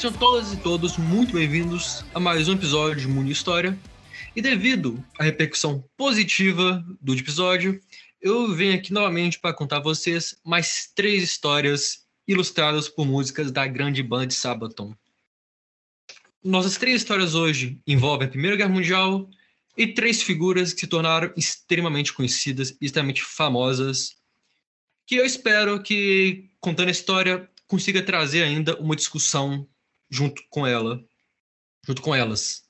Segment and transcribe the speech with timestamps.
[0.00, 3.78] Sejam todas e todos muito bem-vindos a mais um episódio de Mundo História.
[4.34, 7.78] E devido à repercussão positiva do episódio,
[8.18, 13.66] eu venho aqui novamente para contar a vocês mais três histórias ilustradas por músicas da
[13.66, 14.94] grande banda Sabaton.
[16.42, 19.28] Nossas três histórias hoje envolvem a Primeira Guerra Mundial
[19.76, 24.16] e três figuras que se tornaram extremamente conhecidas e extremamente famosas,
[25.06, 29.68] que eu espero que, contando a história, consiga trazer ainda uma discussão
[30.10, 31.02] junto com ela,
[31.86, 32.64] junto com elas.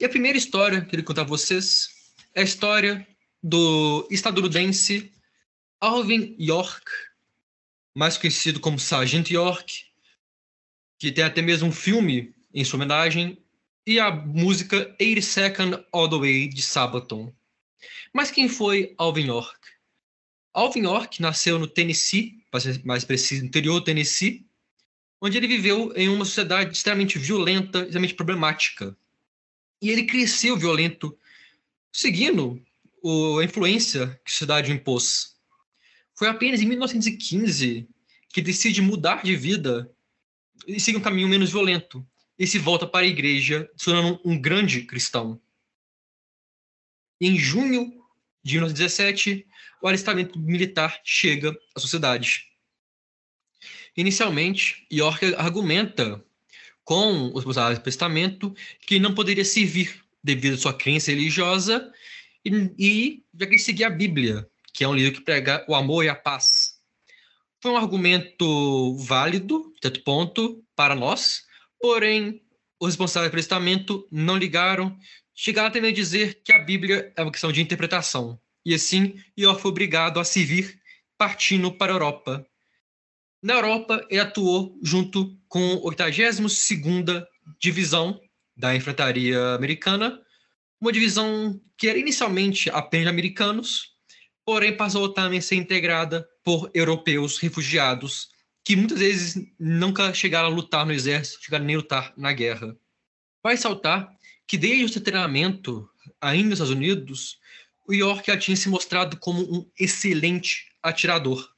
[0.00, 1.88] E a primeira história que eu queria contar a vocês
[2.34, 3.06] é a história
[3.42, 5.12] do estadunidense
[5.80, 6.84] Alvin York,
[7.94, 9.84] mais conhecido como Sargent York,
[10.98, 13.42] que tem até mesmo um filme em sua homenagem,
[13.86, 17.32] e a música 80 Second All the Way de Sabaton.
[18.12, 19.58] Mas quem foi Alvin York?
[20.52, 22.44] Alvin York nasceu no Tennessee,
[22.84, 24.47] mais preciso, no interior do Tennessee,
[25.20, 28.96] onde ele viveu em uma sociedade extremamente violenta, extremamente problemática.
[29.80, 31.16] E ele cresceu violento,
[31.92, 32.62] seguindo
[33.02, 35.36] o, a influência que a sociedade impôs.
[36.14, 37.88] Foi apenas em 1915
[38.30, 39.90] que decide mudar de vida
[40.66, 42.06] e seguir um caminho menos violento.
[42.38, 45.40] E se volta para a igreja, se tornando um grande cristão.
[47.20, 47.92] Em junho
[48.44, 49.46] de 1917,
[49.82, 52.47] o alistamento militar chega à sociedade.
[53.98, 56.24] Inicialmente, York argumenta
[56.84, 58.54] com os responsáveis do testamento
[58.86, 61.92] que não poderia servir devido à sua crença religiosa
[62.44, 65.74] e, e já que ele seguia a Bíblia, que é um livro que prega o
[65.74, 66.78] amor e a paz.
[67.60, 71.42] Foi um argumento válido, certo ponto, para nós,
[71.80, 72.40] porém,
[72.80, 74.96] os responsáveis pelo testamento não ligaram,
[75.34, 78.40] chegaram até a dizer que a Bíblia é uma questão de interpretação.
[78.64, 80.80] E assim, York foi obrigado a servir
[81.18, 82.46] partindo para a Europa.
[83.42, 87.26] Na Europa, ele atuou junto com a 82ª
[87.60, 88.20] Divisão
[88.56, 90.20] da Infantaria Americana,
[90.80, 93.94] uma divisão que era inicialmente apenas americanos,
[94.44, 98.28] porém passou também a ser integrada por europeus refugiados,
[98.64, 102.76] que muitas vezes nunca chegaram a lutar no exército, chegaram nem a lutar na guerra.
[103.42, 104.10] Vai saltar
[104.46, 105.88] que desde o seu treinamento,
[106.20, 107.38] ainda nos Estados Unidos,
[107.86, 111.48] o York já tinha se mostrado como um excelente atirador.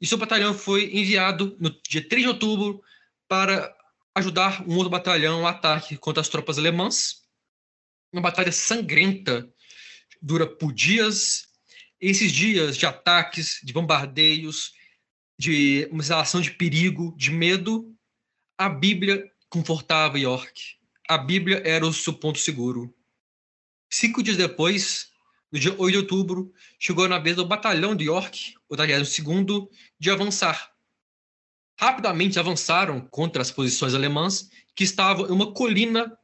[0.00, 2.82] E seu batalhão foi enviado no dia 3 de outubro
[3.28, 3.74] para
[4.14, 7.22] ajudar um outro batalhão no ataque contra as tropas alemãs.
[8.12, 9.48] Uma batalha sangrenta,
[10.20, 11.46] dura por dias.
[12.00, 14.72] Esses dias de ataques, de bombardeios,
[15.38, 17.94] de uma sensação de perigo, de medo,
[18.58, 20.76] a Bíblia confortava York.
[21.08, 22.94] A Bíblia era o seu ponto seguro.
[23.90, 25.10] Cinco dias depois,
[25.56, 29.68] no dia 8 de outubro, chegou na vez do batalhão de York, o 22
[29.98, 30.70] de avançar.
[31.80, 36.16] Rapidamente avançaram contra as posições alemãs, que estavam em uma colina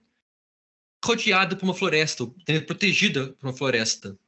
[1.03, 2.27] rodeada por uma floresta,
[2.67, 4.19] protegida por uma floresta.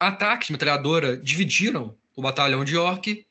[0.00, 3.26] Ataques de metralhadora dividiram o batalhão de York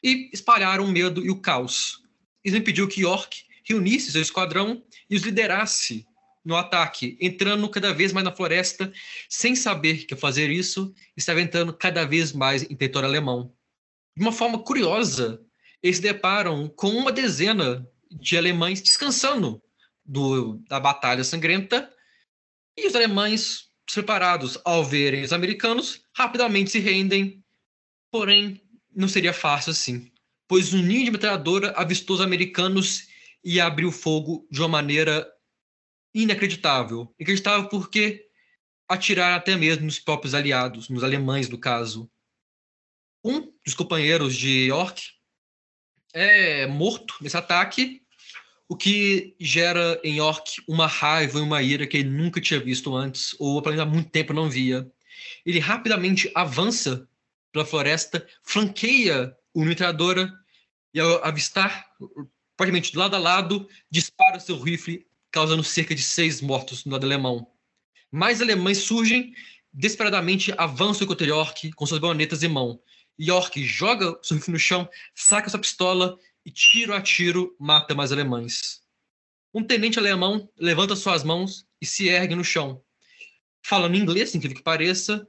[0.00, 2.02] e espalharam o medo e o caos.
[2.44, 4.80] Isso impediu que York reunisse seu esquadrão
[5.10, 6.06] e os liderasse
[6.46, 8.92] no ataque, entrando cada vez mais na floresta,
[9.28, 13.52] sem saber que fazer isso, estava entrando cada vez mais em território alemão.
[14.16, 15.42] De uma forma curiosa,
[15.82, 19.60] eles se deparam com uma dezena de alemães descansando
[20.04, 21.92] do, da batalha sangrenta,
[22.76, 27.42] e os alemães, preparados ao verem os americanos, rapidamente se rendem,
[28.08, 28.62] porém
[28.94, 30.12] não seria fácil assim,
[30.46, 33.08] pois um ninho de metralhadora avistou os americanos
[33.42, 35.26] e abriu fogo de uma maneira
[36.16, 37.14] inacreditável.
[37.18, 38.26] Inacreditável porque
[38.88, 42.10] atiraram até mesmo nos próprios aliados, nos alemães, no caso.
[43.22, 45.02] Um dos companheiros de York
[46.14, 48.02] é morto nesse ataque,
[48.68, 52.94] o que gera em York uma raiva e uma ira que ele nunca tinha visto
[52.96, 54.90] antes, ou pelo menos há muito tempo não via.
[55.44, 57.06] Ele rapidamente avança
[57.52, 60.32] pela floresta, flanqueia o metralhadora
[60.94, 61.86] e ao avistar,
[62.56, 67.46] praticamente lado a lado, dispara seu rifle causando cerca de seis mortos no lado alemão.
[68.10, 69.34] Mais alemães surgem,
[69.70, 72.80] desesperadamente avançam contra York com suas baionetas em mão.
[73.20, 78.12] York joga seu rifle no chão, saca sua pistola e, tiro a tiro, mata mais
[78.12, 78.80] alemães.
[79.52, 82.82] Um tenente alemão levanta suas mãos e se ergue no chão.
[83.62, 85.28] Falando inglês, incrível que pareça,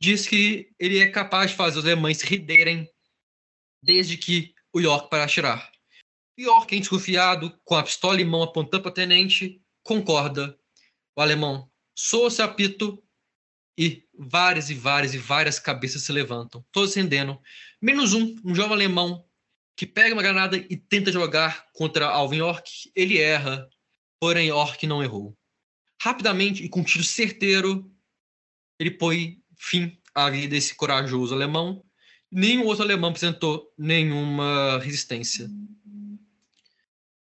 [0.00, 2.88] diz que ele é capaz de fazer os alemães se renderem
[3.82, 5.72] desde que o York para atirar.
[6.42, 10.58] York, desconfiado, com a pistola em mão apontando para o tenente, concorda.
[11.16, 13.02] O alemão soa seu apito
[13.76, 17.40] e várias e várias e várias cabeças se levantam, todos rendendo,
[17.80, 19.24] menos um, um jovem alemão
[19.76, 22.68] que pega uma granada e tenta jogar contra Alvin Orc.
[22.94, 23.66] Ele erra,
[24.20, 25.34] porém Orc não errou.
[26.02, 27.90] Rapidamente e com um tiro certeiro,
[28.78, 31.82] ele põe fim à vida desse corajoso alemão.
[32.30, 35.48] Nenhum outro alemão apresentou nenhuma resistência.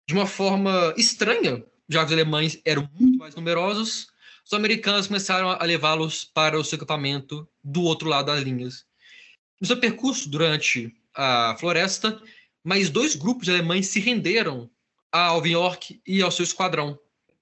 [0.08, 4.08] De uma forma estranha, já que os alemães eram muito mais numerosos,
[4.46, 8.86] os americanos começaram a levá-los para o seu acampamento do outro lado das linhas.
[9.60, 12.22] No seu percurso durante a floresta,
[12.64, 14.70] mais dois grupos de alemães se renderam
[15.12, 17.00] a Alvin York e ao seu esquadrão.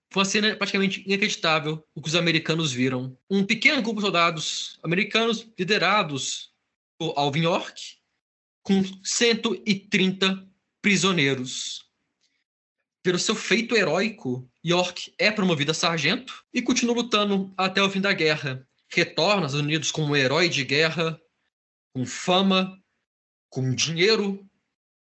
[0.09, 3.17] Foi uma cena praticamente inacreditável o que os americanos viram.
[3.29, 6.51] Um pequeno grupo de soldados americanos, liderados
[6.97, 7.97] por Alvin York,
[8.61, 10.47] com 130
[10.81, 11.83] prisioneiros.
[13.03, 17.99] Pelo seu feito heróico, York é promovido a sargento e continua lutando até o fim
[17.99, 18.65] da guerra.
[18.89, 21.19] Retorna aos Unidos como um herói de guerra,
[21.93, 22.81] com fama,
[23.49, 24.49] com dinheiro,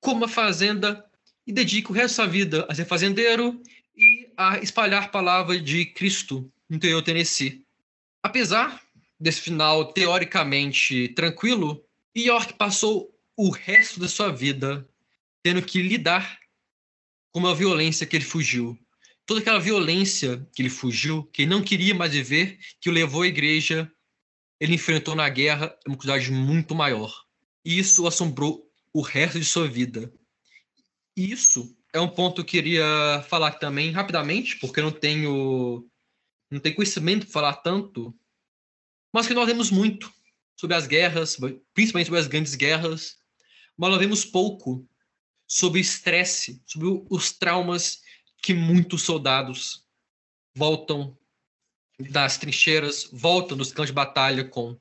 [0.01, 1.05] com uma fazenda
[1.45, 3.61] e dedica o resto da sua vida a ser fazendeiro
[3.97, 7.67] e a espalhar palavra de Cristo no interior Tennessee.
[8.23, 8.81] Apesar
[9.19, 11.85] desse final teoricamente tranquilo,
[12.17, 14.89] York passou o resto da sua vida
[15.43, 16.39] tendo que lidar
[17.39, 18.77] com uma violência que ele fugiu.
[19.25, 23.23] Toda aquela violência que ele fugiu, que ele não queria mais viver, que o levou
[23.23, 23.89] à igreja,
[24.59, 27.15] ele enfrentou na guerra uma quantidade muito maior.
[27.65, 30.13] E isso assombrou o resto de sua vida.
[31.17, 35.89] E isso é um ponto que eu queria falar também rapidamente, porque eu não tenho
[36.51, 38.13] não tenho conhecimento para falar tanto,
[39.13, 40.13] mas que nós vemos muito
[40.57, 41.37] sobre as guerras,
[41.73, 43.17] principalmente sobre as grandes guerras,
[43.77, 44.89] mas nós vemos pouco
[45.49, 48.03] sobre o estresse, sobre os traumas
[48.43, 49.85] que muitos soldados
[50.55, 51.17] voltam
[51.99, 54.79] das trincheiras, voltam dos campos de batalha com.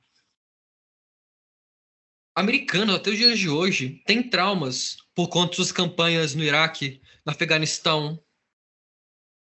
[2.36, 7.32] Americanos, até os dias de hoje, têm traumas por conta das campanhas no Iraque, no
[7.32, 8.24] Afeganistão.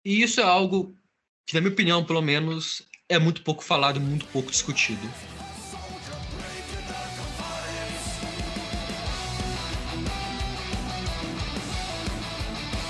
[0.04, 0.96] E isso é algo
[1.44, 5.02] que, na minha opinião, pelo menos, é muito pouco falado, muito pouco discutido.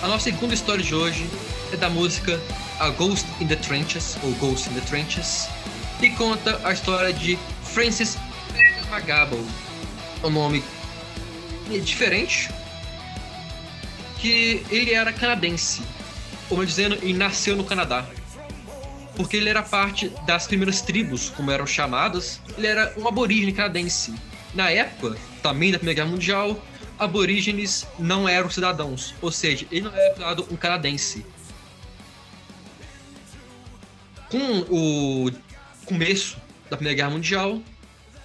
[0.07, 1.29] A nossa segunda história de hoje
[1.73, 2.41] é da música
[2.79, 5.49] A Ghost in the Trenches, ou Ghost in the Trenches,
[6.01, 8.17] e conta a história de Francis
[8.89, 9.37] Magabo.
[10.23, 10.63] É um nome
[11.83, 12.49] diferente,
[14.21, 15.83] que ele era canadense,
[16.49, 18.07] como dizendo, ele nasceu no Canadá.
[19.17, 24.15] Porque ele era parte das primeiras tribos, como eram chamadas, ele era um aborígene canadense.
[24.55, 26.63] Na época, também da Primeira Guerra Mundial,
[26.99, 31.25] aborígenes não eram cidadãos, ou seja, ele não era considerado um canadense.
[34.31, 35.31] Com o
[35.85, 36.37] começo
[36.69, 37.63] da Primeira Guerra Mundial,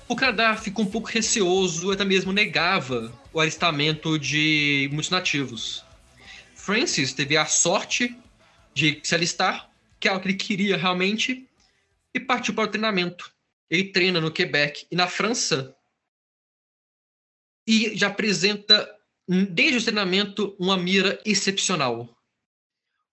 [0.08, 5.86] o Canadá ficou um pouco receoso, até mesmo negava o alistamento de muitos nativos.
[6.56, 8.18] Francis teve a sorte
[8.74, 9.70] de se alistar,
[10.00, 11.48] que é o que ele queria realmente,
[12.14, 13.32] e partiu para o treinamento.
[13.70, 15.74] Ele treina no Quebec e na França
[17.72, 18.86] e já apresenta,
[19.26, 22.22] desde o treinamento, uma mira excepcional.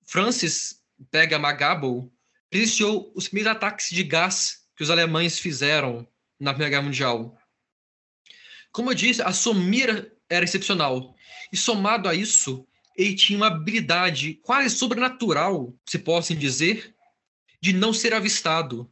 [0.04, 2.12] Francis pega Magabo,
[2.50, 6.04] presenciou os primeiros ataques de gás que os alemães fizeram
[6.40, 7.38] na Primeira Guerra Mundial.
[8.72, 11.14] Como eu disse, a sua mira era excepcional.
[11.52, 16.96] E somado a isso, ele tinha uma habilidade quase sobrenatural, se possam dizer,
[17.60, 18.90] de não ser avistado.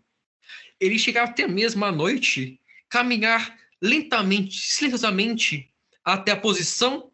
[0.79, 5.73] Ele chegava até mesmo à noite caminhar lentamente, silenciosamente,
[6.05, 7.11] até a posição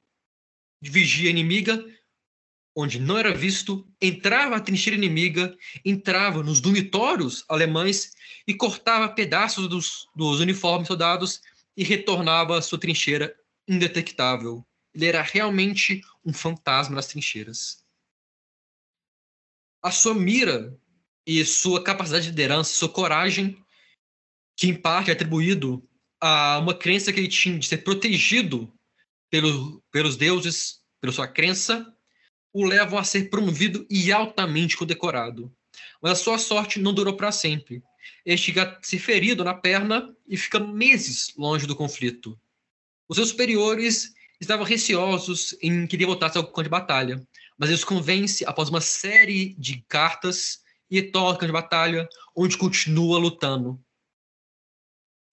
[0.80, 1.84] de vigia inimiga,
[2.74, 8.12] onde não era visto, entrava a trincheira inimiga, entrava nos dormitórios alemães
[8.46, 11.40] e cortava pedaços dos, dos uniformes soldados
[11.76, 13.36] e retornava à sua trincheira
[13.68, 14.66] indetectável.
[14.94, 17.84] Ele era realmente um fantasma nas trincheiras.
[19.82, 20.78] A sua mira
[21.26, 23.62] e sua capacidade de liderança, sua coragem,
[24.56, 25.82] que em parte é atribuído
[26.22, 28.72] a uma crença que ele tinha de ser protegido
[29.28, 31.84] pelo, pelos deuses, pela sua crença,
[32.52, 35.52] o levam a ser promovido e altamente condecorado.
[36.00, 37.82] Mas a sua sorte não durou para sempre.
[38.24, 42.38] Ele chega a se ferido na perna e fica meses longe do conflito.
[43.08, 47.20] Os seus superiores estavam receosos em querer voltar ao campo de batalha,
[47.58, 52.08] mas ele os convence após uma série de cartas e retorna ao campo de batalha,
[52.36, 53.82] onde continua lutando.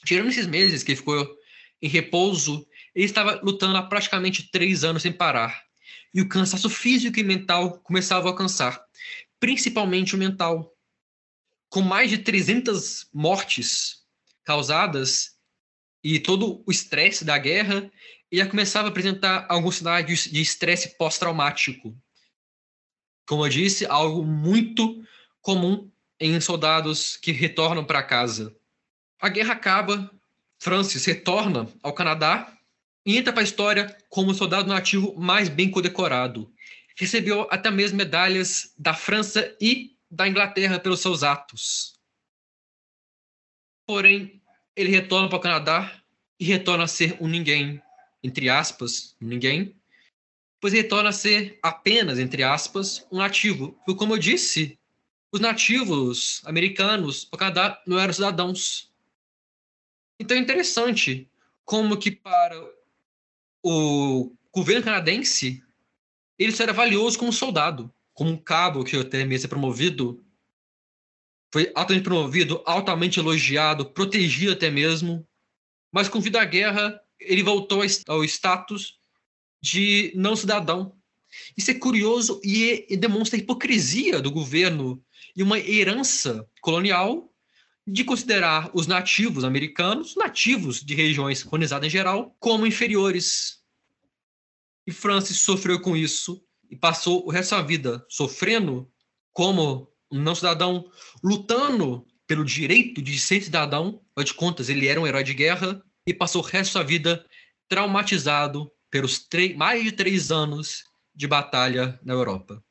[0.05, 1.37] Tirando esses meses que ele ficou
[1.81, 5.63] em repouso, ele estava lutando há praticamente três anos sem parar.
[6.13, 8.83] E o cansaço físico e mental começava a alcançar,
[9.39, 10.75] principalmente o mental.
[11.69, 14.03] Com mais de 300 mortes
[14.43, 15.37] causadas
[16.03, 17.91] e todo o estresse da guerra,
[18.31, 21.95] ele já começava a apresentar alguns sinais de estresse pós-traumático.
[23.27, 25.03] Como eu disse, algo muito
[25.41, 28.55] comum em soldados que retornam para casa.
[29.21, 30.09] A guerra acaba,
[30.59, 32.57] Francis retorna ao Canadá
[33.05, 36.53] e entra para a história como o soldado nativo mais bem condecorado.
[36.95, 41.99] Recebeu até mesmo medalhas da França e da Inglaterra pelos seus atos.
[43.85, 44.41] Porém,
[44.75, 46.01] ele retorna para o Canadá
[46.39, 47.81] e retorna a ser um ninguém,
[48.23, 49.75] entre aspas, ninguém,
[50.61, 53.73] pois retorna a ser apenas, entre aspas, um nativo.
[53.85, 54.79] Porque, como eu disse,
[55.31, 58.88] os nativos americanos do Canadá não eram cidadãos.
[60.19, 61.29] Então é interessante
[61.63, 62.55] como que para
[63.63, 65.63] o governo canadense
[66.37, 70.23] ele só era valioso como soldado, como um cabo que até mesmo ser promovido,
[71.51, 75.27] foi altamente promovido, altamente elogiado, protegido até mesmo,
[75.91, 78.97] mas com vida à guerra ele voltou ao status
[79.61, 80.95] de não cidadão.
[81.57, 85.03] Isso é curioso e demonstra a hipocrisia do governo
[85.35, 87.28] e uma herança colonial
[87.91, 93.59] de considerar os nativos americanos, nativos de regiões colonizadas em geral, como inferiores.
[94.85, 98.91] E Francis sofreu com isso e passou o resto da vida sofrendo
[99.33, 100.89] como um não cidadão,
[101.23, 104.01] lutando pelo direito de ser cidadão.
[104.15, 107.25] Afinal de contas, ele era um herói de guerra e passou o resto da vida
[107.67, 112.63] traumatizado pelos mais de três anos de batalha na Europa.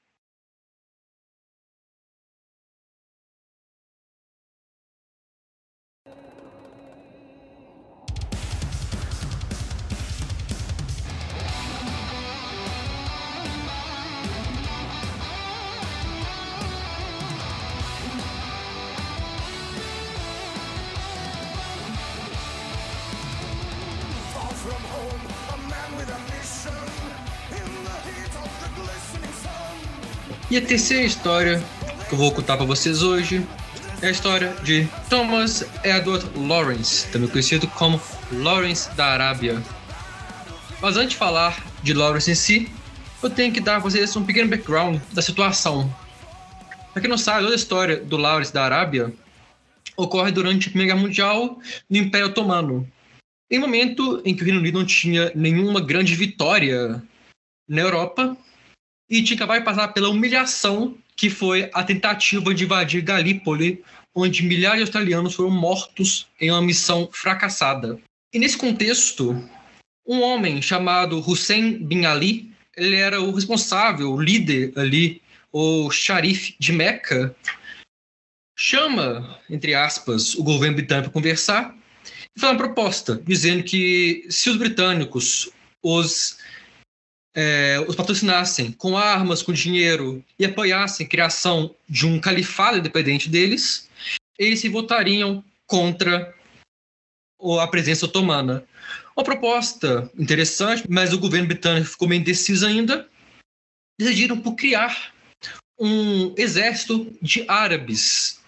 [30.50, 31.62] E a terceira história
[32.08, 33.46] que eu vou contar para vocês hoje
[34.00, 38.00] é a história de Thomas Edward Lawrence, também conhecido como
[38.32, 39.62] Lawrence da Arábia.
[40.80, 42.72] Mas antes de falar de Lawrence em si,
[43.22, 45.94] eu tenho que dar para vocês um pequeno background da situação.
[46.94, 49.12] Para quem não sabe, toda a história do Lawrence da Arábia
[49.98, 51.58] ocorre durante a Primeira Guerra Mundial
[51.90, 52.90] no Império Otomano.
[53.50, 57.02] Em um momento em que o Reino Unido não tinha nenhuma grande vitória
[57.68, 58.34] na Europa
[59.08, 63.82] e acabado de passar pela humilhação que foi a tentativa de invadir Galípoli,
[64.14, 67.98] onde milhares de australianos foram mortos em uma missão fracassada.
[68.32, 69.48] E nesse contexto,
[70.06, 75.20] um homem chamado Hussein bin Ali, ele era o responsável, o líder ali,
[75.52, 77.34] o xerife de Meca,
[78.56, 81.76] chama, entre aspas, o governo britânico para conversar
[82.36, 85.50] e faz uma proposta, dizendo que se os britânicos
[85.82, 86.37] os,
[87.34, 93.28] é, os patrocinassem com armas, com dinheiro e apoiassem a criação de um califado independente
[93.28, 93.88] deles,
[94.38, 96.34] eles se votariam contra
[97.60, 98.64] a presença otomana.
[99.16, 103.08] Uma proposta interessante, mas o governo britânico ficou meio indeciso ainda.
[104.00, 105.12] Decidiram por criar
[105.78, 108.40] um exército de árabes.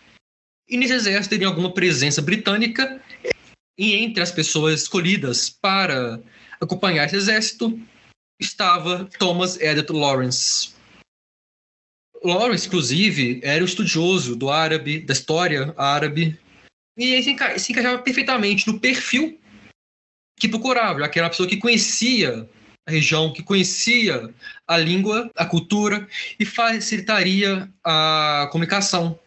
[0.68, 3.00] E nesse exército teria alguma presença britânica
[3.78, 6.20] e entre as pessoas escolhidas para
[6.60, 7.80] acompanhar esse exército
[8.40, 10.74] estava Thomas Edward Lawrence.
[12.22, 16.38] Lawrence, inclusive, era o estudioso do árabe, da história árabe,
[16.96, 17.22] e ele
[17.58, 19.40] se encaixava perfeitamente no perfil
[20.38, 22.48] que procurava, já que era uma pessoa que conhecia
[22.86, 24.34] a região, que conhecia
[24.66, 29.18] a língua, a cultura e facilitaria a comunicação.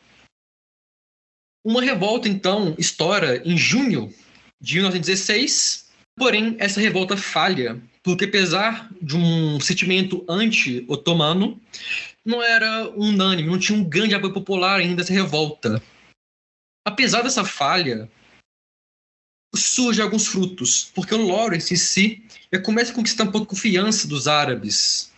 [1.66, 4.14] Uma revolta, então, estoura em junho
[4.62, 11.60] de 1916, porém, essa revolta falha, porque apesar de um sentimento anti-otomano,
[12.24, 15.82] não era unânime, não tinha um grande apoio popular ainda essa revolta.
[16.86, 18.12] Apesar dessa falha,
[19.56, 22.24] surgem alguns frutos, porque o Lawrence em si
[22.64, 25.14] começa a conquistar um pouco a confiança dos árabes,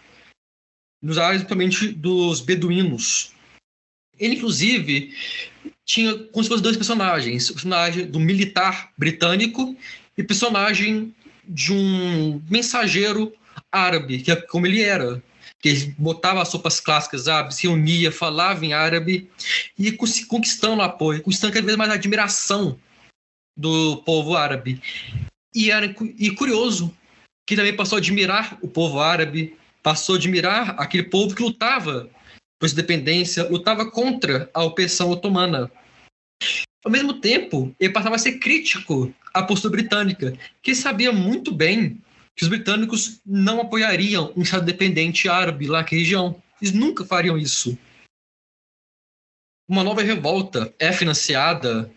[1.02, 3.34] dos árabes, principalmente dos beduínos.
[4.18, 5.14] Ele, inclusive,
[5.84, 9.76] tinha se fossem dois personagens: o personagem do militar britânico
[10.18, 11.14] e o personagem
[11.48, 13.34] de um mensageiro
[13.72, 15.22] árabe, que é como ele era.
[15.62, 19.30] Que botava as roupas clássicas árabes, se reunia, falava em árabe
[19.80, 19.92] e
[20.28, 22.78] conquistando apoio, conquistando cada vez mais a admiração
[23.58, 24.82] do povo árabe.
[25.56, 25.86] E, era,
[26.20, 26.94] e curioso
[27.48, 32.10] que também passou a admirar o povo árabe, passou a admirar aquele povo que lutava
[32.60, 35.72] por sua independência, lutava contra a opressão otomana.
[36.84, 42.02] Ao mesmo tempo, ele passava a ser crítico à postura britânica, que sabia muito bem
[42.36, 46.42] que os britânicos não apoiariam um Estado dependente árabe lá naquela região.
[46.62, 47.78] Eles nunca fariam isso.
[49.68, 51.92] Uma nova revolta é financiada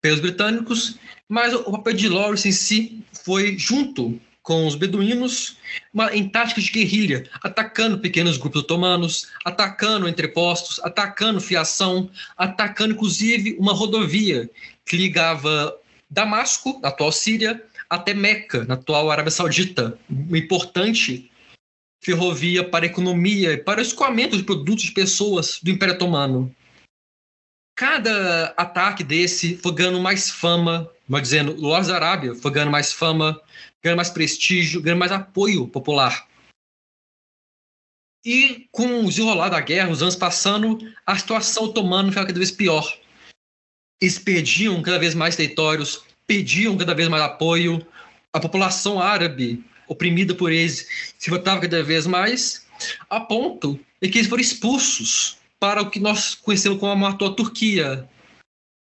[0.00, 5.56] pelos britânicos, mas o papel de Lawrence em si foi junto com os beduínos
[6.12, 13.72] em táticas de guerrilha, atacando pequenos grupos otomanos, atacando entrepostos, atacando fiação, atacando inclusive uma
[13.72, 14.48] rodovia
[14.84, 15.74] que ligava
[16.10, 19.98] Damasco, na atual Síria, até Meca, na atual Arábia Saudita.
[20.10, 21.30] Uma importante
[22.02, 26.54] ferrovia para a economia e para o escoamento de produtos de pessoas do Império Otomano.
[27.74, 32.92] Cada ataque desse foi ganhando mais fama, mas dizendo, Lords da Arábia foi ganhando mais
[32.92, 33.40] fama,
[33.84, 36.26] ganhando mais prestígio, ganhando mais apoio popular.
[38.24, 42.50] E com o desenrolar da guerra, os anos passando, a situação otomana ficava cada vez
[42.50, 42.98] pior.
[44.00, 47.86] Eles perdiam cada vez mais territórios, pediam cada vez mais apoio,
[48.32, 50.88] a população árabe, oprimida por eles,
[51.18, 52.66] se votava cada vez mais,
[53.10, 57.34] a ponto de que eles foram expulsos para o que nós conhecemos como a atual
[57.34, 58.08] Turquia.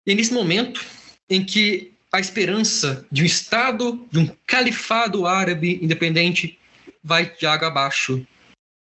[0.06, 0.86] E é nesse momento
[1.30, 6.60] em que a esperança de um Estado, de um califado árabe independente,
[7.01, 8.25] vai de água abaixo.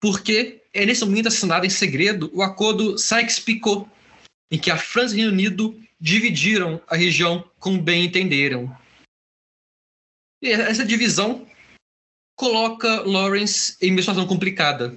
[0.00, 3.88] Porque é nesse momento assinado em segredo o acordo Sykes-Picot,
[4.50, 8.76] em que a França e o Reino Unido dividiram a região como bem entenderam.
[10.42, 11.48] E essa divisão
[12.36, 14.94] coloca Lawrence em uma situação complicada,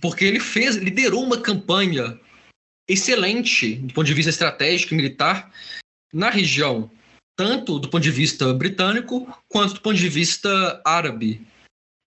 [0.00, 2.18] porque ele fez, liderou uma campanha
[2.88, 5.52] excelente do ponto de vista estratégico e militar
[6.10, 6.90] na região
[7.36, 11.46] tanto do ponto de vista britânico quanto do ponto de vista árabe.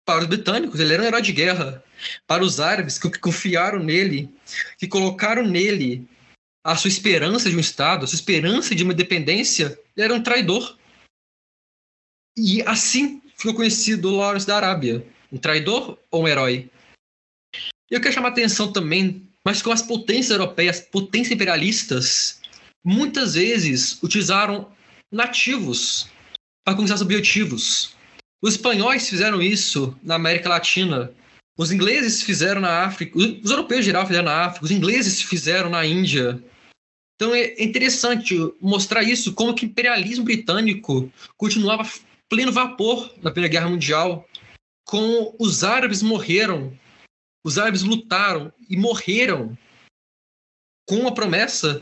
[0.05, 1.83] Para os britânicos, ele era um herói de guerra.
[2.27, 4.29] Para os árabes, que confiaram nele,
[4.77, 6.07] que colocaram nele
[6.63, 10.21] a sua esperança de um Estado, a sua esperança de uma independência, ele era um
[10.21, 10.77] traidor.
[12.37, 15.05] E assim ficou conhecido Lawrence da Arábia.
[15.31, 16.69] Um traidor ou um herói?
[17.89, 22.41] Eu quero chamar a atenção também, mas com as potências europeias, potências imperialistas,
[22.83, 24.71] muitas vezes utilizaram
[25.15, 26.09] nativos
[26.63, 27.95] para conquistar seus objetivos.
[28.41, 31.11] Os espanhóis fizeram isso na América Latina.
[31.57, 33.17] Os ingleses fizeram na África.
[33.17, 34.65] Os europeus em geral fizeram na África.
[34.65, 36.43] Os ingleses fizeram na Índia.
[37.15, 41.89] Então é interessante mostrar isso, como que o imperialismo britânico continuava
[42.29, 44.27] pleno vapor na Primeira Guerra Mundial,
[44.85, 46.77] como os árabes morreram,
[47.45, 49.57] os árabes lutaram e morreram
[50.87, 51.81] com uma promessa,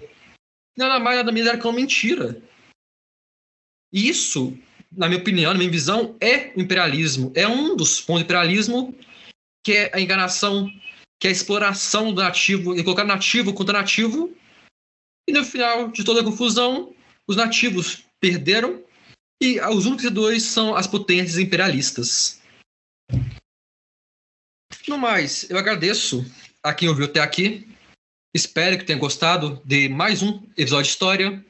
[0.77, 2.41] nada mais nada menos era que uma mentira.
[3.93, 4.57] Isso,
[4.91, 7.31] na minha opinião, na minha visão, é o imperialismo.
[7.35, 8.97] É um dos pontos do imperialismo,
[9.63, 10.67] que é a enganação,
[11.21, 14.35] que é a exploração do nativo, e colocar nativo contra nativo.
[15.29, 16.93] E no final de toda a confusão,
[17.27, 18.83] os nativos perderam
[19.41, 22.41] e os únicos dois são as potências imperialistas.
[24.87, 26.25] No mais, eu agradeço
[26.63, 27.67] a quem ouviu até aqui.
[28.33, 31.45] Espero que tenha gostado de mais um episódio de história.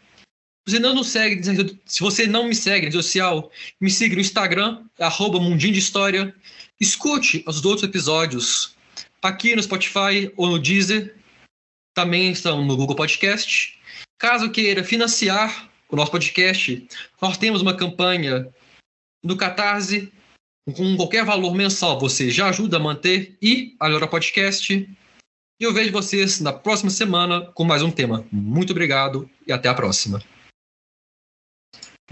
[0.65, 1.41] Você não nos segue,
[1.85, 5.79] se você não me segue na rede social, me siga no Instagram, arroba Mundinho de
[5.79, 6.33] História.
[6.79, 8.75] Escute os outros episódios
[9.21, 11.15] aqui no Spotify ou no Deezer.
[11.93, 13.77] Também estão no Google Podcast.
[14.17, 16.87] Caso queira financiar o nosso podcast,
[17.21, 18.47] nós temos uma campanha
[19.23, 20.11] no Catarse.
[20.75, 24.73] Com qualquer valor mensal, você já ajuda a manter e a melhorar o podcast.
[24.73, 24.87] E
[25.59, 28.25] eu vejo vocês na próxima semana com mais um tema.
[28.31, 30.23] Muito obrigado e até a próxima.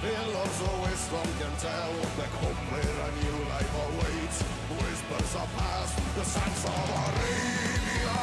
[0.00, 1.90] Billows of wisdom can tell.
[2.16, 4.42] Back hope where a new life awaits
[4.78, 8.18] Whispers of past, the sands of Arabia.